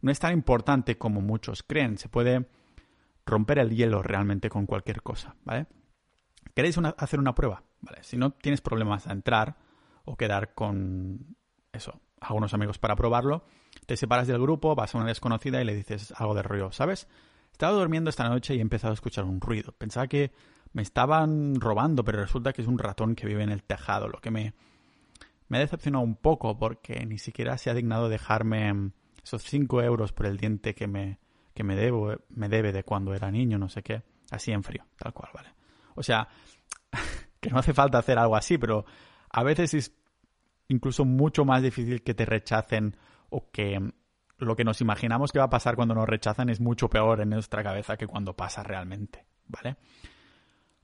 [0.00, 2.46] no es tan importante como muchos creen, se puede
[3.26, 5.66] romper el hielo realmente con cualquier cosa, ¿vale?
[6.54, 7.64] ¿Queréis hacer una prueba?
[7.80, 8.02] ¿Vale?
[8.02, 9.56] Si no tienes problemas a entrar
[10.04, 11.36] o quedar con
[11.72, 13.44] eso, algunos amigos para probarlo,
[13.86, 17.08] te separas del grupo, vas a una desconocida y le dices algo de ruido, ¿sabes?
[17.52, 19.72] Estaba durmiendo esta noche y he empezado a escuchar un ruido.
[19.72, 20.32] Pensaba que
[20.72, 24.20] me estaban robando, pero resulta que es un ratón que vive en el tejado, lo
[24.20, 24.54] que me,
[25.48, 30.12] me ha decepcionado un poco porque ni siquiera se ha dignado dejarme esos 5 euros
[30.12, 31.18] por el diente que me,
[31.54, 34.84] que me, debo, me debe de cuando era niño, no sé qué, así en frío,
[34.96, 35.50] tal cual, ¿vale?
[35.94, 36.28] O sea,
[37.40, 38.84] que no hace falta hacer algo así, pero
[39.30, 39.96] a veces es
[40.68, 42.96] incluso mucho más difícil que te rechacen
[43.30, 43.92] o que
[44.38, 47.30] lo que nos imaginamos que va a pasar cuando nos rechazan es mucho peor en
[47.30, 49.76] nuestra cabeza que cuando pasa realmente, ¿vale?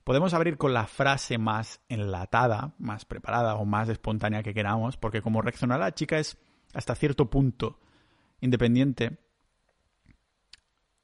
[0.05, 5.21] Podemos abrir con la frase más enlatada, más preparada o más espontánea que queramos, porque
[5.21, 6.39] como reaccionará la chica es
[6.73, 7.81] hasta cierto punto
[8.41, 9.19] independiente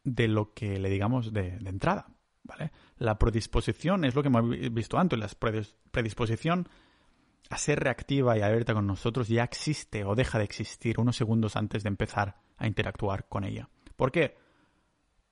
[0.06, 2.06] de lo que le digamos de, entrada,
[2.44, 2.70] ¿vale?
[2.96, 5.28] La predisposición es lo que hemos visto antes, la
[5.90, 6.68] predisposición
[7.50, 11.56] a ser reactiva y abierta con nosotros ya existe o deja de existir unos segundos
[11.56, 13.68] antes de empezar a interactuar con ella.
[13.96, 14.36] ¿Por qué?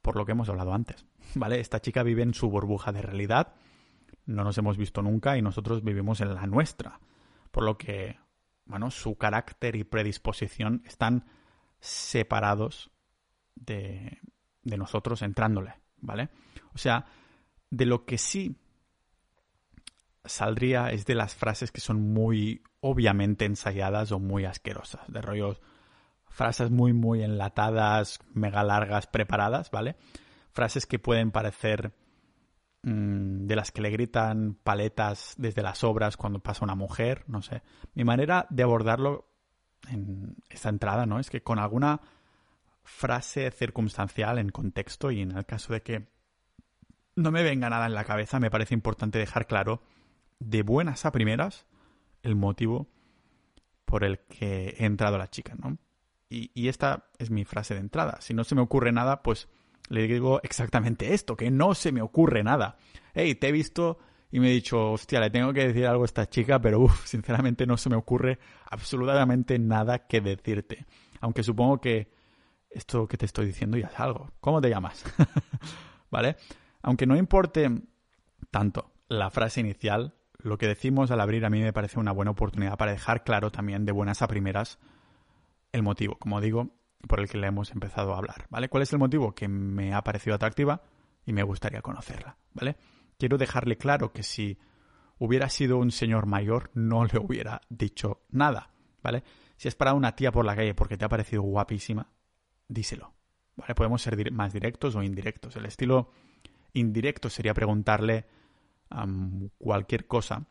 [0.02, 1.06] Por lo que hemos hablado antes,
[1.37, 1.60] ¿vale?
[1.60, 3.54] Esta chica vive en su burbuja de realidad,
[4.26, 6.98] no nos hemos visto nunca y nosotros vivimos en la nuestra.
[7.52, 8.18] Por lo que,
[8.64, 11.26] bueno, su carácter y predisposición están
[11.78, 12.90] separados
[13.54, 14.18] de,
[14.64, 16.31] de nosotros entrándole, ¿vale?
[16.74, 17.07] O sea,
[17.70, 18.57] de lo que sí
[20.24, 25.61] saldría es de las frases que son muy obviamente ensayadas o muy asquerosas, de rollos,
[26.29, 29.96] frases muy, muy enlatadas, mega largas, preparadas, ¿vale?
[30.50, 31.92] Frases que pueden parecer
[32.83, 37.42] mm, de las que le gritan paletas desde las obras cuando pasa una mujer, no
[37.42, 37.62] sé.
[37.94, 39.31] Mi manera de abordarlo
[39.88, 41.18] en esta entrada, ¿no?
[41.18, 42.00] Es que con alguna
[42.85, 46.07] frase circunstancial en contexto y en el caso de que
[47.16, 49.83] no me venga nada en la cabeza, me parece importante dejar claro
[50.38, 51.66] de buenas a primeras
[52.23, 52.88] el motivo
[53.85, 55.79] por el que he entrado a la chica, ¿no?
[56.29, 58.18] Y, esta es mi frase de entrada.
[58.20, 59.49] Si no se me ocurre nada, pues
[59.88, 62.77] le digo exactamente esto, que no se me ocurre nada.
[63.12, 63.99] Hey, te he visto
[64.33, 67.07] y me he dicho, hostia, le tengo que decir algo a esta chica, pero uff,
[67.07, 70.87] sinceramente no se me ocurre absolutamente nada que decirte.
[71.20, 72.11] Aunque supongo que
[72.74, 74.30] esto que te estoy diciendo ya es algo.
[74.40, 75.04] ¿Cómo te llamas?
[76.10, 76.37] ¿Vale?
[76.82, 77.70] Aunque no importe
[78.50, 82.32] tanto la frase inicial, lo que decimos al abrir a mí me parece una buena
[82.32, 84.78] oportunidad para dejar claro también de buenas a primeras
[85.72, 86.70] el motivo, como digo,
[87.08, 88.68] por el que le hemos empezado a hablar, ¿vale?
[88.68, 89.34] ¿Cuál es el motivo?
[89.34, 90.82] Que me ha parecido atractiva
[91.24, 92.76] y me gustaría conocerla, ¿vale?
[93.18, 94.58] Quiero dejarle claro que si
[95.18, 98.70] hubiera sido un señor mayor no le hubiera dicho nada,
[99.02, 99.24] ¿vale?
[99.56, 102.08] Si es para una tía por la calle porque te ha parecido guapísima,
[102.68, 103.14] díselo,
[103.57, 103.74] ¿vale?
[103.74, 105.57] Podemos ser más directos o indirectos.
[105.57, 106.11] El estilo
[106.72, 108.27] indirecto sería preguntarle
[109.59, 110.46] cualquier cosa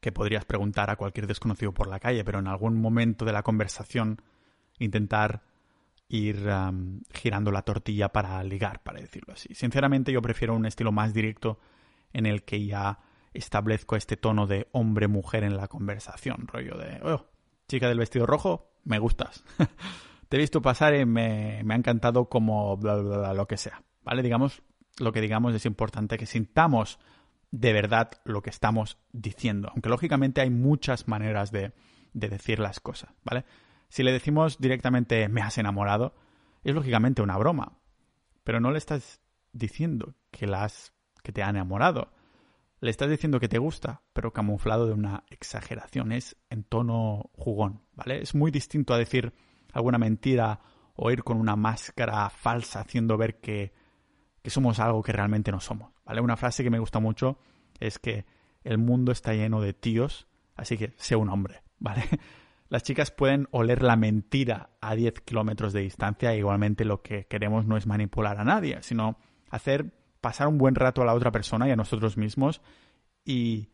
[0.00, 3.42] que podrías preguntar a cualquier desconocido por la calle, pero en algún momento de la
[3.42, 4.22] conversación
[4.78, 5.42] intentar
[6.08, 6.48] ir
[7.12, 9.54] girando la tortilla para ligar, para decirlo así.
[9.54, 11.58] Sinceramente yo prefiero un estilo más directo
[12.12, 13.00] en el que ya
[13.34, 17.26] establezco este tono de hombre-mujer en la conversación, rollo de, oh,
[17.68, 19.44] chica del vestido rojo, me gustas.
[20.28, 23.82] Te he visto pasar y me, ha encantado como bla, bla, bla, lo que sea.
[24.02, 24.22] ¿Vale?
[24.22, 24.62] Digamos,
[24.98, 26.98] lo que digamos es importante que sintamos
[27.50, 29.68] de verdad lo que estamos diciendo.
[29.72, 31.72] Aunque lógicamente hay muchas maneras de,
[32.12, 33.44] decir las cosas, ¿vale?
[33.88, 36.14] Si le decimos directamente me has enamorado,
[36.64, 37.78] es lógicamente una broma.
[38.42, 39.20] Pero no le estás
[39.52, 42.12] diciendo que, las, que te ha enamorado.
[42.80, 46.12] Le estás diciendo que te gusta, pero camuflado de una exageración.
[46.12, 48.22] Es en tono jugón, ¿vale?
[48.22, 49.32] Es muy distinto a decir
[49.76, 50.60] alguna mentira
[50.94, 53.72] o ir con una máscara falsa haciendo ver que
[54.46, 55.90] que somos algo que realmente no somos.
[56.04, 56.20] ¿vale?
[56.20, 57.36] Una frase que me gusta mucho
[57.80, 58.26] es que
[58.62, 61.64] el mundo está lleno de tíos, así que sé un hombre.
[61.80, 62.04] ¿vale?
[62.68, 67.26] Las chicas pueden oler la mentira a 10 kilómetros de distancia e igualmente lo que
[67.26, 69.18] queremos no es manipular a nadie, sino
[69.50, 72.62] hacer pasar un buen rato a la otra persona y a nosotros mismos
[73.24, 73.70] y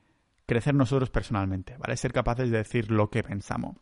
[0.46, 1.98] crecer nosotros personalmente, ¿vale?
[1.98, 3.76] Ser capaces de decir lo que pensamos.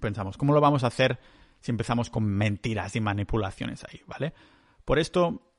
[0.00, 1.20] Pensamos, ¿cómo lo vamos a hacer
[1.64, 4.34] si empezamos con mentiras y manipulaciones ahí, ¿vale?
[4.84, 5.50] Por esto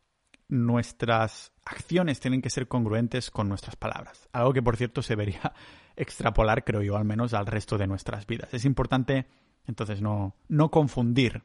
[0.47, 4.29] nuestras acciones tienen que ser congruentes con nuestras palabras.
[4.31, 5.53] Algo que, por cierto, se debería
[5.95, 8.53] extrapolar, creo yo, al menos al resto de nuestras vidas.
[8.53, 9.25] Es importante,
[9.65, 11.41] entonces, no, no confundir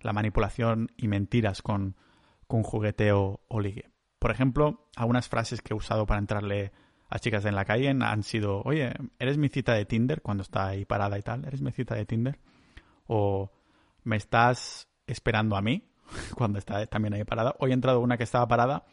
[0.00, 1.94] la manipulación y mentiras con,
[2.46, 3.90] con jugueteo o ligue.
[4.18, 6.72] Por ejemplo, algunas frases que he usado para entrarle
[7.10, 10.68] a chicas en la calle han sido, oye, ¿eres mi cita de Tinder cuando está
[10.68, 11.44] ahí parada y tal?
[11.44, 12.38] ¿Eres mi cita de Tinder?
[13.06, 13.52] O
[14.04, 15.90] ¿me estás esperando a mí?
[16.34, 17.54] cuando está también ahí parada.
[17.58, 18.84] Hoy ha entrado una que estaba parada,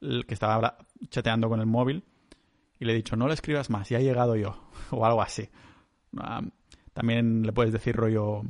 [0.00, 0.78] que estaba
[1.08, 2.04] chateando con el móvil,
[2.78, 5.48] y le he dicho, no le escribas más, ya he llegado yo, o algo así.
[6.92, 8.42] también le puedes decir rollo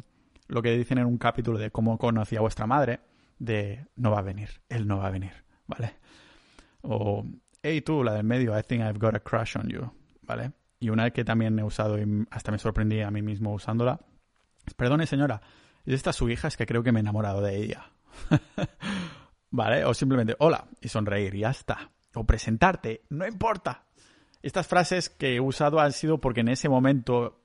[0.49, 3.01] lo que dicen en un capítulo de cómo conocí a vuestra madre,
[3.39, 5.33] de no va a venir, él no va a venir,
[5.67, 5.95] ¿vale?
[6.83, 7.25] O,
[7.63, 9.91] hey tú, la del medio, I think I've got a crush on you,
[10.23, 10.53] ¿vale?
[10.81, 14.01] Y una que también he usado y hasta me sorprendí a mí mismo usándola,
[14.77, 15.41] perdone señora,
[15.85, 17.91] es esta su hija, es que creo que me he enamorado de ella.
[19.51, 19.85] ¿Vale?
[19.85, 21.91] O simplemente, hola, y sonreír, y ya está.
[22.15, 23.85] O presentarte, no importa.
[24.43, 27.43] Estas frases que he usado han sido porque en ese momento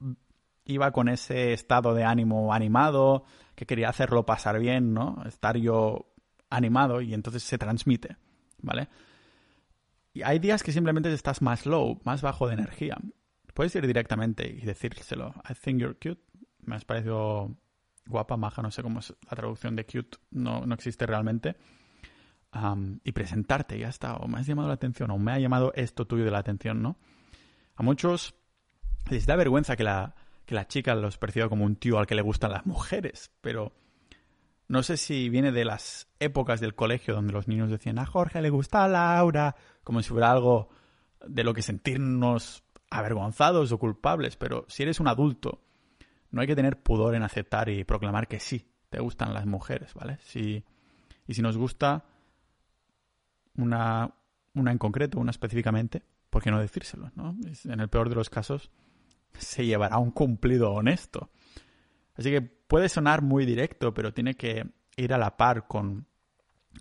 [0.66, 5.24] iba con ese estado de ánimo animado, que quería hacerlo pasar bien, ¿no?
[5.26, 6.14] Estar yo
[6.50, 8.18] animado y entonces se transmite,
[8.62, 8.90] ¿vale?
[10.14, 12.98] Y hay días que simplemente estás más low, más bajo de energía.
[13.54, 15.34] Puedes ir directamente y decírselo.
[15.50, 16.22] I think you're cute.
[16.62, 17.56] Me has parecido
[18.08, 21.56] guapa, maja, no sé cómo es la traducción de cute, no, no existe realmente.
[23.04, 24.16] y presentarte, ya está.
[24.16, 26.82] O me has llamado la atención, o me ha llamado esto tuyo de la atención,
[26.82, 26.98] ¿no?
[27.76, 28.36] A muchos
[29.10, 30.16] les da vergüenza que la,
[30.46, 33.74] que la chica los perciba como un tío al que le gustan las mujeres, pero
[34.68, 38.42] no sé si viene de las épocas del colegio donde los niños decían a Jorge
[38.42, 40.70] le gusta a Laura, como si fuera algo
[41.26, 45.62] de lo que sentirnos avergonzados o culpables, pero si eres un adulto,
[46.38, 49.96] no hay que tener pudor en aceptar y proclamar que sí, te gustan las mujeres,
[49.96, 50.20] ¿vale?
[50.22, 50.64] Si,
[51.26, 52.06] y si nos gusta
[53.56, 54.14] una,
[54.54, 57.12] una en concreto, una específicamente, ¿por qué no decírselo?
[57.16, 57.36] ¿no?
[57.66, 58.70] En el peor de los casos,
[59.34, 61.32] se llevará un cumplido honesto.
[62.16, 66.06] Así que puede sonar muy directo, pero tiene que ir a la par con,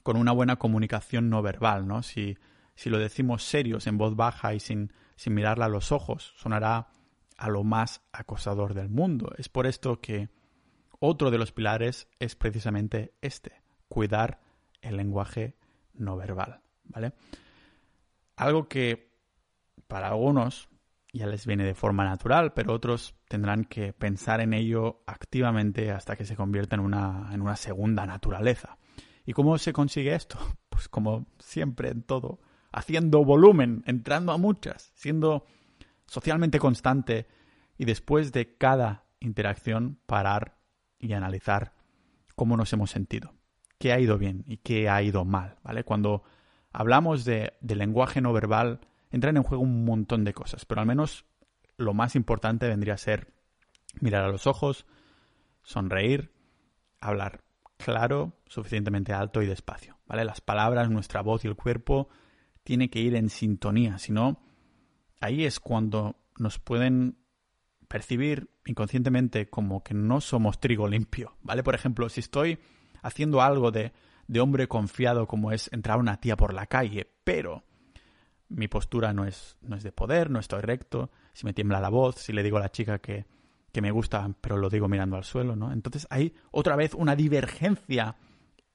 [0.03, 2.03] con una buena comunicación no verbal, ¿no?
[2.03, 2.37] Si,
[2.75, 6.89] si lo decimos serios, en voz baja y sin, sin mirarla a los ojos, sonará
[7.37, 9.33] a lo más acosador del mundo.
[9.39, 10.29] Es por esto que
[10.99, 14.41] otro de los pilares es precisamente este, cuidar
[14.81, 15.57] el lenguaje
[15.95, 17.13] no verbal, ¿vale?
[18.37, 19.13] Algo que
[19.87, 20.69] para algunos
[21.13, 26.17] ya les viene de forma natural, pero otros tendrán que pensar en ello activamente hasta
[26.17, 28.79] que se convierta en una, en una segunda naturaleza.
[29.25, 30.39] ¿Y cómo se consigue esto?
[30.77, 32.39] Pues como siempre en todo,
[32.71, 35.47] haciendo volumen, entrando a muchas, siendo
[36.07, 37.27] socialmente constante
[37.79, 40.59] y después de cada interacción parar
[40.99, 41.75] y analizar
[42.35, 43.35] cómo nos hemos sentido,
[43.79, 45.85] qué ha ido bien y qué ha ido mal, ¿vale?
[45.85, 46.23] Cuando
[46.73, 51.25] hablamos de, lenguaje no verbal, entran en juego un montón de cosas, pero al menos
[51.77, 53.33] lo más importante vendría a ser
[54.01, 54.87] mirar a los ojos,
[55.63, 56.33] sonreír,
[57.01, 57.43] hablar
[57.79, 60.25] claro, suficientemente alto y despacio, ¿vale?
[60.25, 62.09] Las palabras, nuestra voz y el cuerpo
[62.63, 64.46] tienen que ir en sintonía, si no,
[65.21, 67.19] ahí es cuando nos pueden
[67.89, 71.63] percibir inconscientemente como que no somos trigo limpio, ¿vale?
[71.63, 72.59] Por ejemplo, si estoy
[73.03, 73.93] haciendo algo de,
[74.27, 77.65] de hombre confiado como es entrar a una tía por la calle, pero
[78.49, 81.89] mi postura no es, no es de poder, no estoy recto, si me tiembla la
[81.89, 83.27] voz, si le digo a la chica que,
[83.73, 85.73] que me gusta, pero lo digo mirando al suelo, ¿no?
[85.73, 88.17] Entonces hay otra vez una divergencia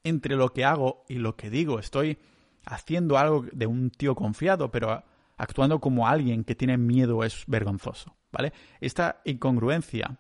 [0.04, 1.80] entre lo que hago y lo que digo.
[1.80, 2.17] Estoy
[2.65, 5.04] haciendo algo de un tío confiado, pero
[5.41, 8.54] actuando como alguien que tiene miedo es vergonzoso, ¿vale?
[8.80, 10.19] Esta incongruencia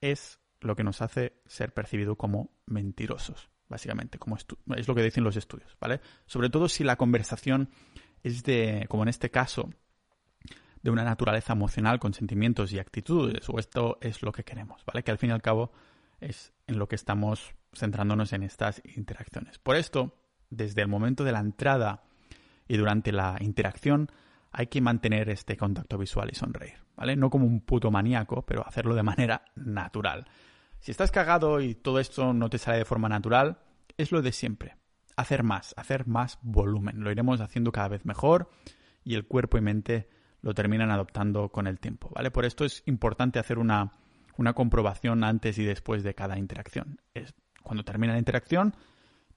[0.00, 5.22] es lo que nos hace ser percibidos como mentirosos, básicamente, como es lo que dicen
[5.22, 6.00] los estudios, ¿vale?
[6.26, 7.70] Sobre todo si la conversación
[8.24, 9.70] es de, como en este caso,
[10.82, 15.04] de una naturaleza emocional con sentimientos y actitudes, o esto es lo que queremos, ¿vale?
[15.04, 15.70] Que al fin y al cabo
[16.18, 19.60] es en lo que estamos centrándonos en estas interacciones.
[19.60, 20.16] Por esto,
[20.50, 22.02] desde el momento de la entrada
[22.66, 24.10] y durante la interacción,
[24.54, 27.16] hay que mantener este contacto visual y sonreír, ¿vale?
[27.16, 30.26] No como un puto maníaco, pero hacerlo de manera natural.
[30.78, 33.58] Si estás cagado y todo esto no te sale de forma natural,
[33.98, 34.76] es lo de siempre
[35.16, 37.02] hacer más, hacer más volumen.
[37.02, 38.48] Lo iremos haciendo cada vez mejor
[39.02, 40.08] y el cuerpo y mente
[40.40, 42.30] lo terminan adoptando con el tiempo, ¿vale?
[42.30, 43.94] Por esto es importante hacer una,
[44.36, 47.00] una comprobación antes y después de cada interacción.
[47.12, 48.74] Es, cuando termina la interacción,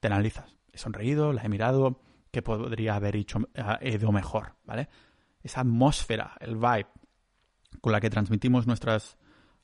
[0.00, 0.54] te analizas.
[0.72, 3.48] He sonreído, la he mirado, ¿qué podría haber hecho,
[3.80, 4.88] ido mejor, ¿vale?
[5.48, 6.88] Esa atmósfera, el vibe
[7.80, 9.16] con la que transmitimos nuestras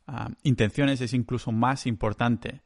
[0.07, 2.63] ah, intenciones es incluso más importante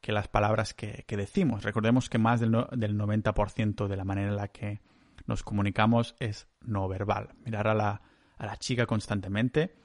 [0.00, 1.62] que las palabras que, decimos.
[1.62, 4.80] Recordemos que más del, del 90% de la manera en la que
[5.26, 7.36] nos comunicamos es no verbal.
[7.44, 8.02] Mirar a la,
[8.36, 9.76] a la chica constantemente.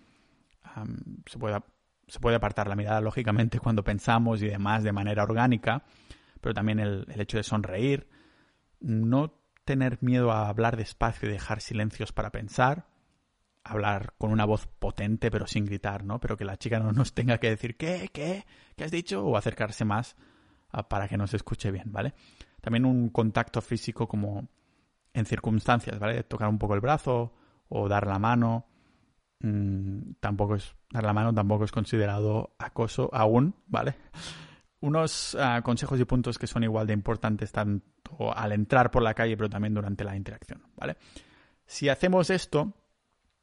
[1.27, 1.59] se, puede,
[2.07, 5.83] se puede apartar la mirada, lógicamente, cuando pensamos y demás de manera orgánica,
[6.41, 8.09] pero también el, el hecho de sonreír.
[8.79, 12.87] No tener miedo a hablar despacio y dejar silencios para pensar
[13.63, 16.19] hablar con una voz potente pero sin gritar, ¿no?
[16.19, 18.09] Pero que la chica no nos tenga que decir ¿qué?
[18.11, 18.45] ¿qué?
[18.75, 19.23] ¿qué has dicho?
[19.25, 20.15] o acercarse más
[20.71, 22.13] ah, para que nos escuche bien, ¿vale?
[22.61, 24.47] También un contacto físico como
[25.13, 26.23] en circunstancias, ¿vale?
[26.23, 27.33] Tocar un poco el brazo
[27.69, 28.67] o dar la mano.
[29.39, 33.95] Mm, tampoco es dar la mano tampoco es considerado acoso aún, ¿vale?
[34.81, 39.13] Unos ah, consejos y puntos que son igual de importantes tanto al entrar por la
[39.13, 40.97] calle pero también durante la interacción, ¿vale?
[41.65, 42.73] Si hacemos esto,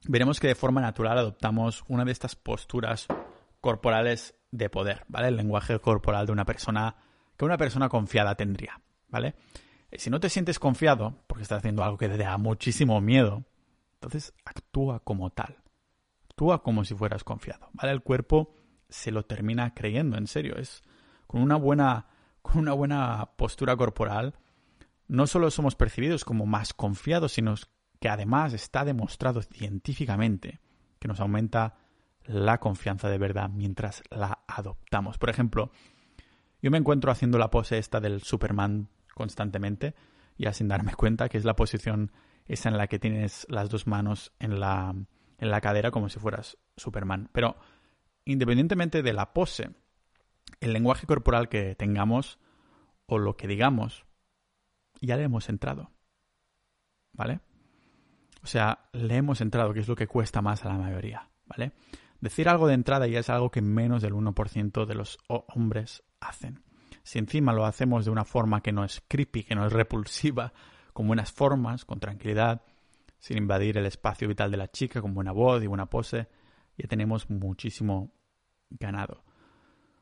[0.07, 3.07] veremos que de forma natural adoptamos una de estas posturas
[3.61, 5.29] corporales de poder, ¿vale?
[5.29, 6.95] El lenguaje corporal de una persona
[7.37, 9.35] que una persona confiada tendría, ¿vale?
[9.91, 13.45] Eh, si no te sientes confiado, porque estás haciendo algo que te da muchísimo miedo,
[13.95, 15.57] entonces actúa como tal.
[16.29, 17.91] actúa como si fueras confiado, ¿vale?
[17.91, 18.53] El cuerpo
[18.87, 20.83] se lo termina creyendo, en serio, es
[21.29, 22.07] con una buena
[22.41, 24.33] con una buena postura corporal
[25.07, 27.53] no solo somos percibidos como más confiados, sino
[27.99, 30.59] que además está demostrado científicamente
[30.97, 31.75] que nos aumenta
[32.23, 35.19] la confianza de verdad mientras la adoptamos.
[35.19, 35.71] Por ejemplo,
[36.63, 39.93] yo me encuentro haciendo la pose esta del Superman constantemente,
[40.35, 42.11] ya sin darme cuenta que es la posición
[42.47, 44.95] esa en la que tienes las dos manos en la,
[45.37, 47.29] en la cadera como si fueras Superman.
[47.31, 47.55] Pero
[48.25, 49.69] independientemente de la pose,
[50.59, 52.39] el lenguaje corporal que tengamos
[53.05, 54.05] o lo que digamos,
[55.01, 55.91] ya le hemos entrado.
[57.13, 57.41] ¿Vale?
[58.43, 61.29] O sea, le hemos entrado, que es lo que cuesta más a la mayoría.
[61.45, 61.73] ¿Vale?
[62.21, 66.63] Decir algo de entrada ya es algo que menos del 1% de los hombres hacen.
[67.03, 70.53] Si encima lo hacemos de una forma que no es creepy, que no es repulsiva,
[70.93, 72.61] con buenas formas, con tranquilidad,
[73.19, 76.27] sin invadir el espacio vital de la chica, con buena voz y buena pose,
[76.77, 78.13] ya tenemos muchísimo
[78.69, 79.23] ganado.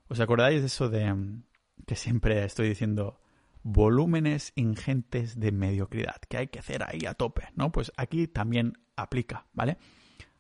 [0.10, 1.44] ¿Os acordáis de eso de mm,
[1.86, 3.20] que siempre estoy diciendo
[3.64, 7.72] volúmenes ingentes de mediocridad, que hay que hacer ahí a tope, ¿no?
[7.72, 9.78] Pues aquí también aplica, ¿vale?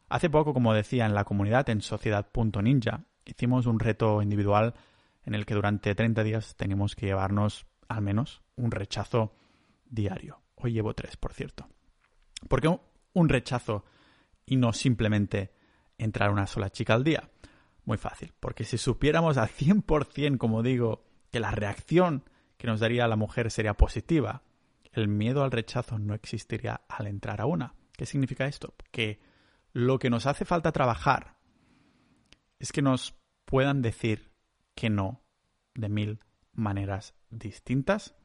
[0.10, 4.74] Hace poco, como decía en la comunidad en sociedad.ninja, hicimos un reto individual
[5.26, 9.36] en el que durante 30 días teníamos que llevarnos al menos un rechazo
[9.86, 10.42] diario.
[10.56, 11.68] Hoy llevo tres, por cierto.
[12.48, 12.80] ¿Por qué
[13.14, 13.84] un rechazo
[14.46, 15.52] y no simplemente
[15.98, 17.30] entrar una sola chica al día?
[17.88, 22.26] Muy fácil, porque si supiéramos al 100%, como digo, que la reacción
[22.58, 24.44] que nos daría la mujer sería positiva,
[24.92, 27.76] el miedo al rechazo no existiría al entrar a una.
[27.94, 28.76] ¿Qué significa esto?
[28.92, 29.22] Que
[29.72, 31.38] lo que nos hace falta trabajar
[32.60, 33.16] es que nos
[33.46, 34.34] puedan decir
[34.76, 35.24] que no
[35.74, 36.20] de mil
[36.52, 38.16] maneras distintas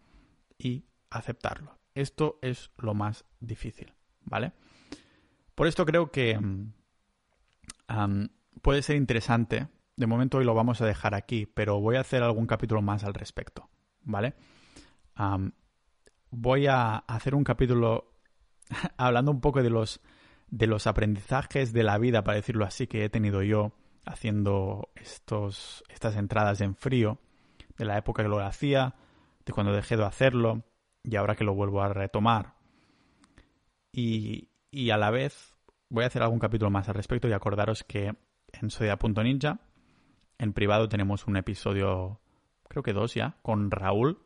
[0.58, 1.78] y aceptarlo.
[1.94, 4.54] Esto es lo más difícil, ¿vale?
[5.54, 6.72] Por esto creo que mm,
[8.62, 9.68] puede ser interesante.
[9.96, 13.04] De momento hoy lo vamos a dejar aquí, pero voy a hacer algún capítulo más
[13.04, 13.68] al respecto,
[14.02, 14.34] ¿vale?
[16.30, 18.14] voy a hacer un capítulo
[18.96, 20.00] hablando un poco de los,
[20.48, 23.72] de los aprendizajes de la vida, para decirlo así, que he tenido yo
[24.06, 27.18] haciendo estos, estas entradas en frío,
[27.76, 28.94] de la época que lo hacía,
[29.44, 30.64] de cuando dejé de hacerlo
[31.02, 32.54] y ahora que lo vuelvo a retomar.
[33.92, 35.54] Y, y a la vez
[35.90, 38.14] voy a hacer algún capítulo más al respecto y acordaros que
[38.61, 39.61] en Sodia.ninja,
[40.38, 42.20] en privado tenemos un episodio,
[42.68, 44.18] creo que dos ya, con Raúl,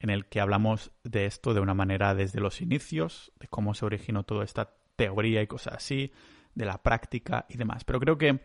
[0.00, 3.84] en el que hablamos de esto de una manera desde los inicios, de cómo se
[3.84, 6.12] originó toda esta teoría y cosas así,
[6.54, 7.84] de la práctica y demás.
[7.84, 8.40] Pero creo que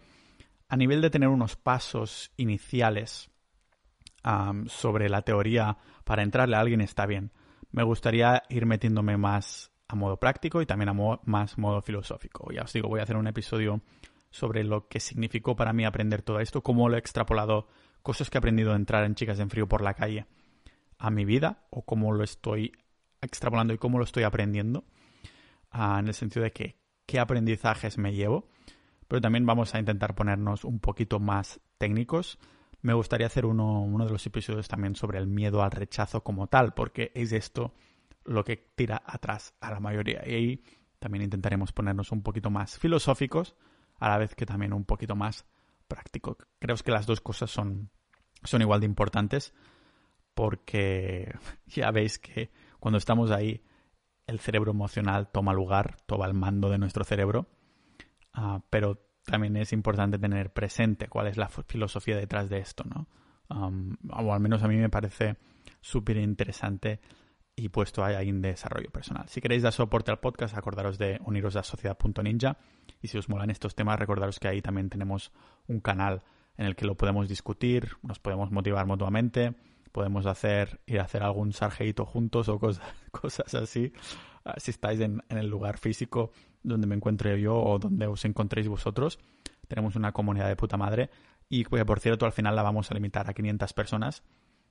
[0.67, 3.29] a nivel de tener unos pasos iniciales
[4.67, 7.31] sobre la teoría para entrarle a alguien está bien.
[7.71, 12.51] Me gustaría ir metiéndome más a modo práctico y también a más modo filosófico.
[12.51, 13.81] Ya os digo, voy a hacer un episodio
[14.33, 17.67] sobre lo que significó para mí aprender todo esto, cómo lo he extrapolado,
[18.01, 20.25] cosas que he aprendido a entrar en Chicas en Frío por la calle
[20.97, 22.71] a mi vida o cómo lo estoy
[23.21, 24.85] extrapolando y cómo lo estoy aprendiendo,
[25.69, 28.49] ah, en el sentido de que qué aprendizajes me llevo,
[29.07, 32.39] pero también vamos a intentar ponernos un poquito más técnicos.
[32.81, 36.47] Me gustaría hacer uno, uno de los episodios también sobre el miedo al rechazo como
[36.47, 37.75] tal, porque es esto
[38.25, 40.23] lo que tira atrás a la mayoría.
[40.25, 40.63] Y ahí
[40.97, 43.55] también intentaremos ponernos un poquito más filosóficos,
[43.99, 45.45] a la vez que también un poquito más
[45.87, 46.37] práctico.
[46.59, 47.89] Creo que las dos cosas son,
[48.43, 49.53] son igual de importantes
[50.33, 51.33] porque
[51.67, 53.63] ya veis que cuando estamos ahí
[54.27, 57.47] el cerebro emocional toma lugar, toma el mando de nuestro cerebro,
[58.33, 63.07] ah, pero también es importante tener presente cuál es la filosofía detrás de esto, ¿no?
[63.49, 65.37] o al menos a mí me parece
[65.79, 66.99] súper interesante
[67.55, 69.27] y puesto ahí en desarrollo personal.
[69.29, 72.57] Si queréis dar soporte al podcast, acordaros de uniros a sociedad.ninja
[73.01, 75.31] y si os molan estos temas, recordaros que ahí también tenemos
[75.67, 76.23] un canal
[76.57, 79.55] en el que lo podemos discutir, nos podemos motivar mutuamente
[79.93, 83.93] podemos hacer, ir a hacer algún sarjeito juntos o cosas, cosas así.
[84.43, 86.31] Ah, si estáis en, el lugar físico
[86.63, 89.19] donde me encuentre yo o donde os encontréis vosotros,
[89.69, 91.09] tenemos una comunidad de puta madre
[91.47, 94.23] y que por cierto al final la vamos a limitar a 500 personas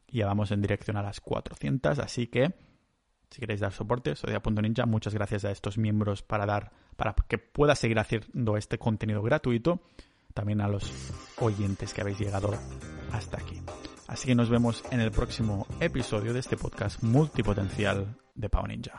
[0.08, 2.52] y ya vamos en dirección a las 400, así que
[3.32, 7.74] si queréis dar soporte, Sodia.ninja, muchas gracias a estos miembros para dar, para que pueda
[7.74, 9.80] seguir haciendo este contenido gratuito,
[10.34, 10.92] también a los
[11.40, 12.50] oyentes que habéis llegado
[13.10, 13.60] hasta aquí.
[14.06, 18.92] Así que nos vemos en el próximo episodio de este podcast multipotencial de Pau Ninja.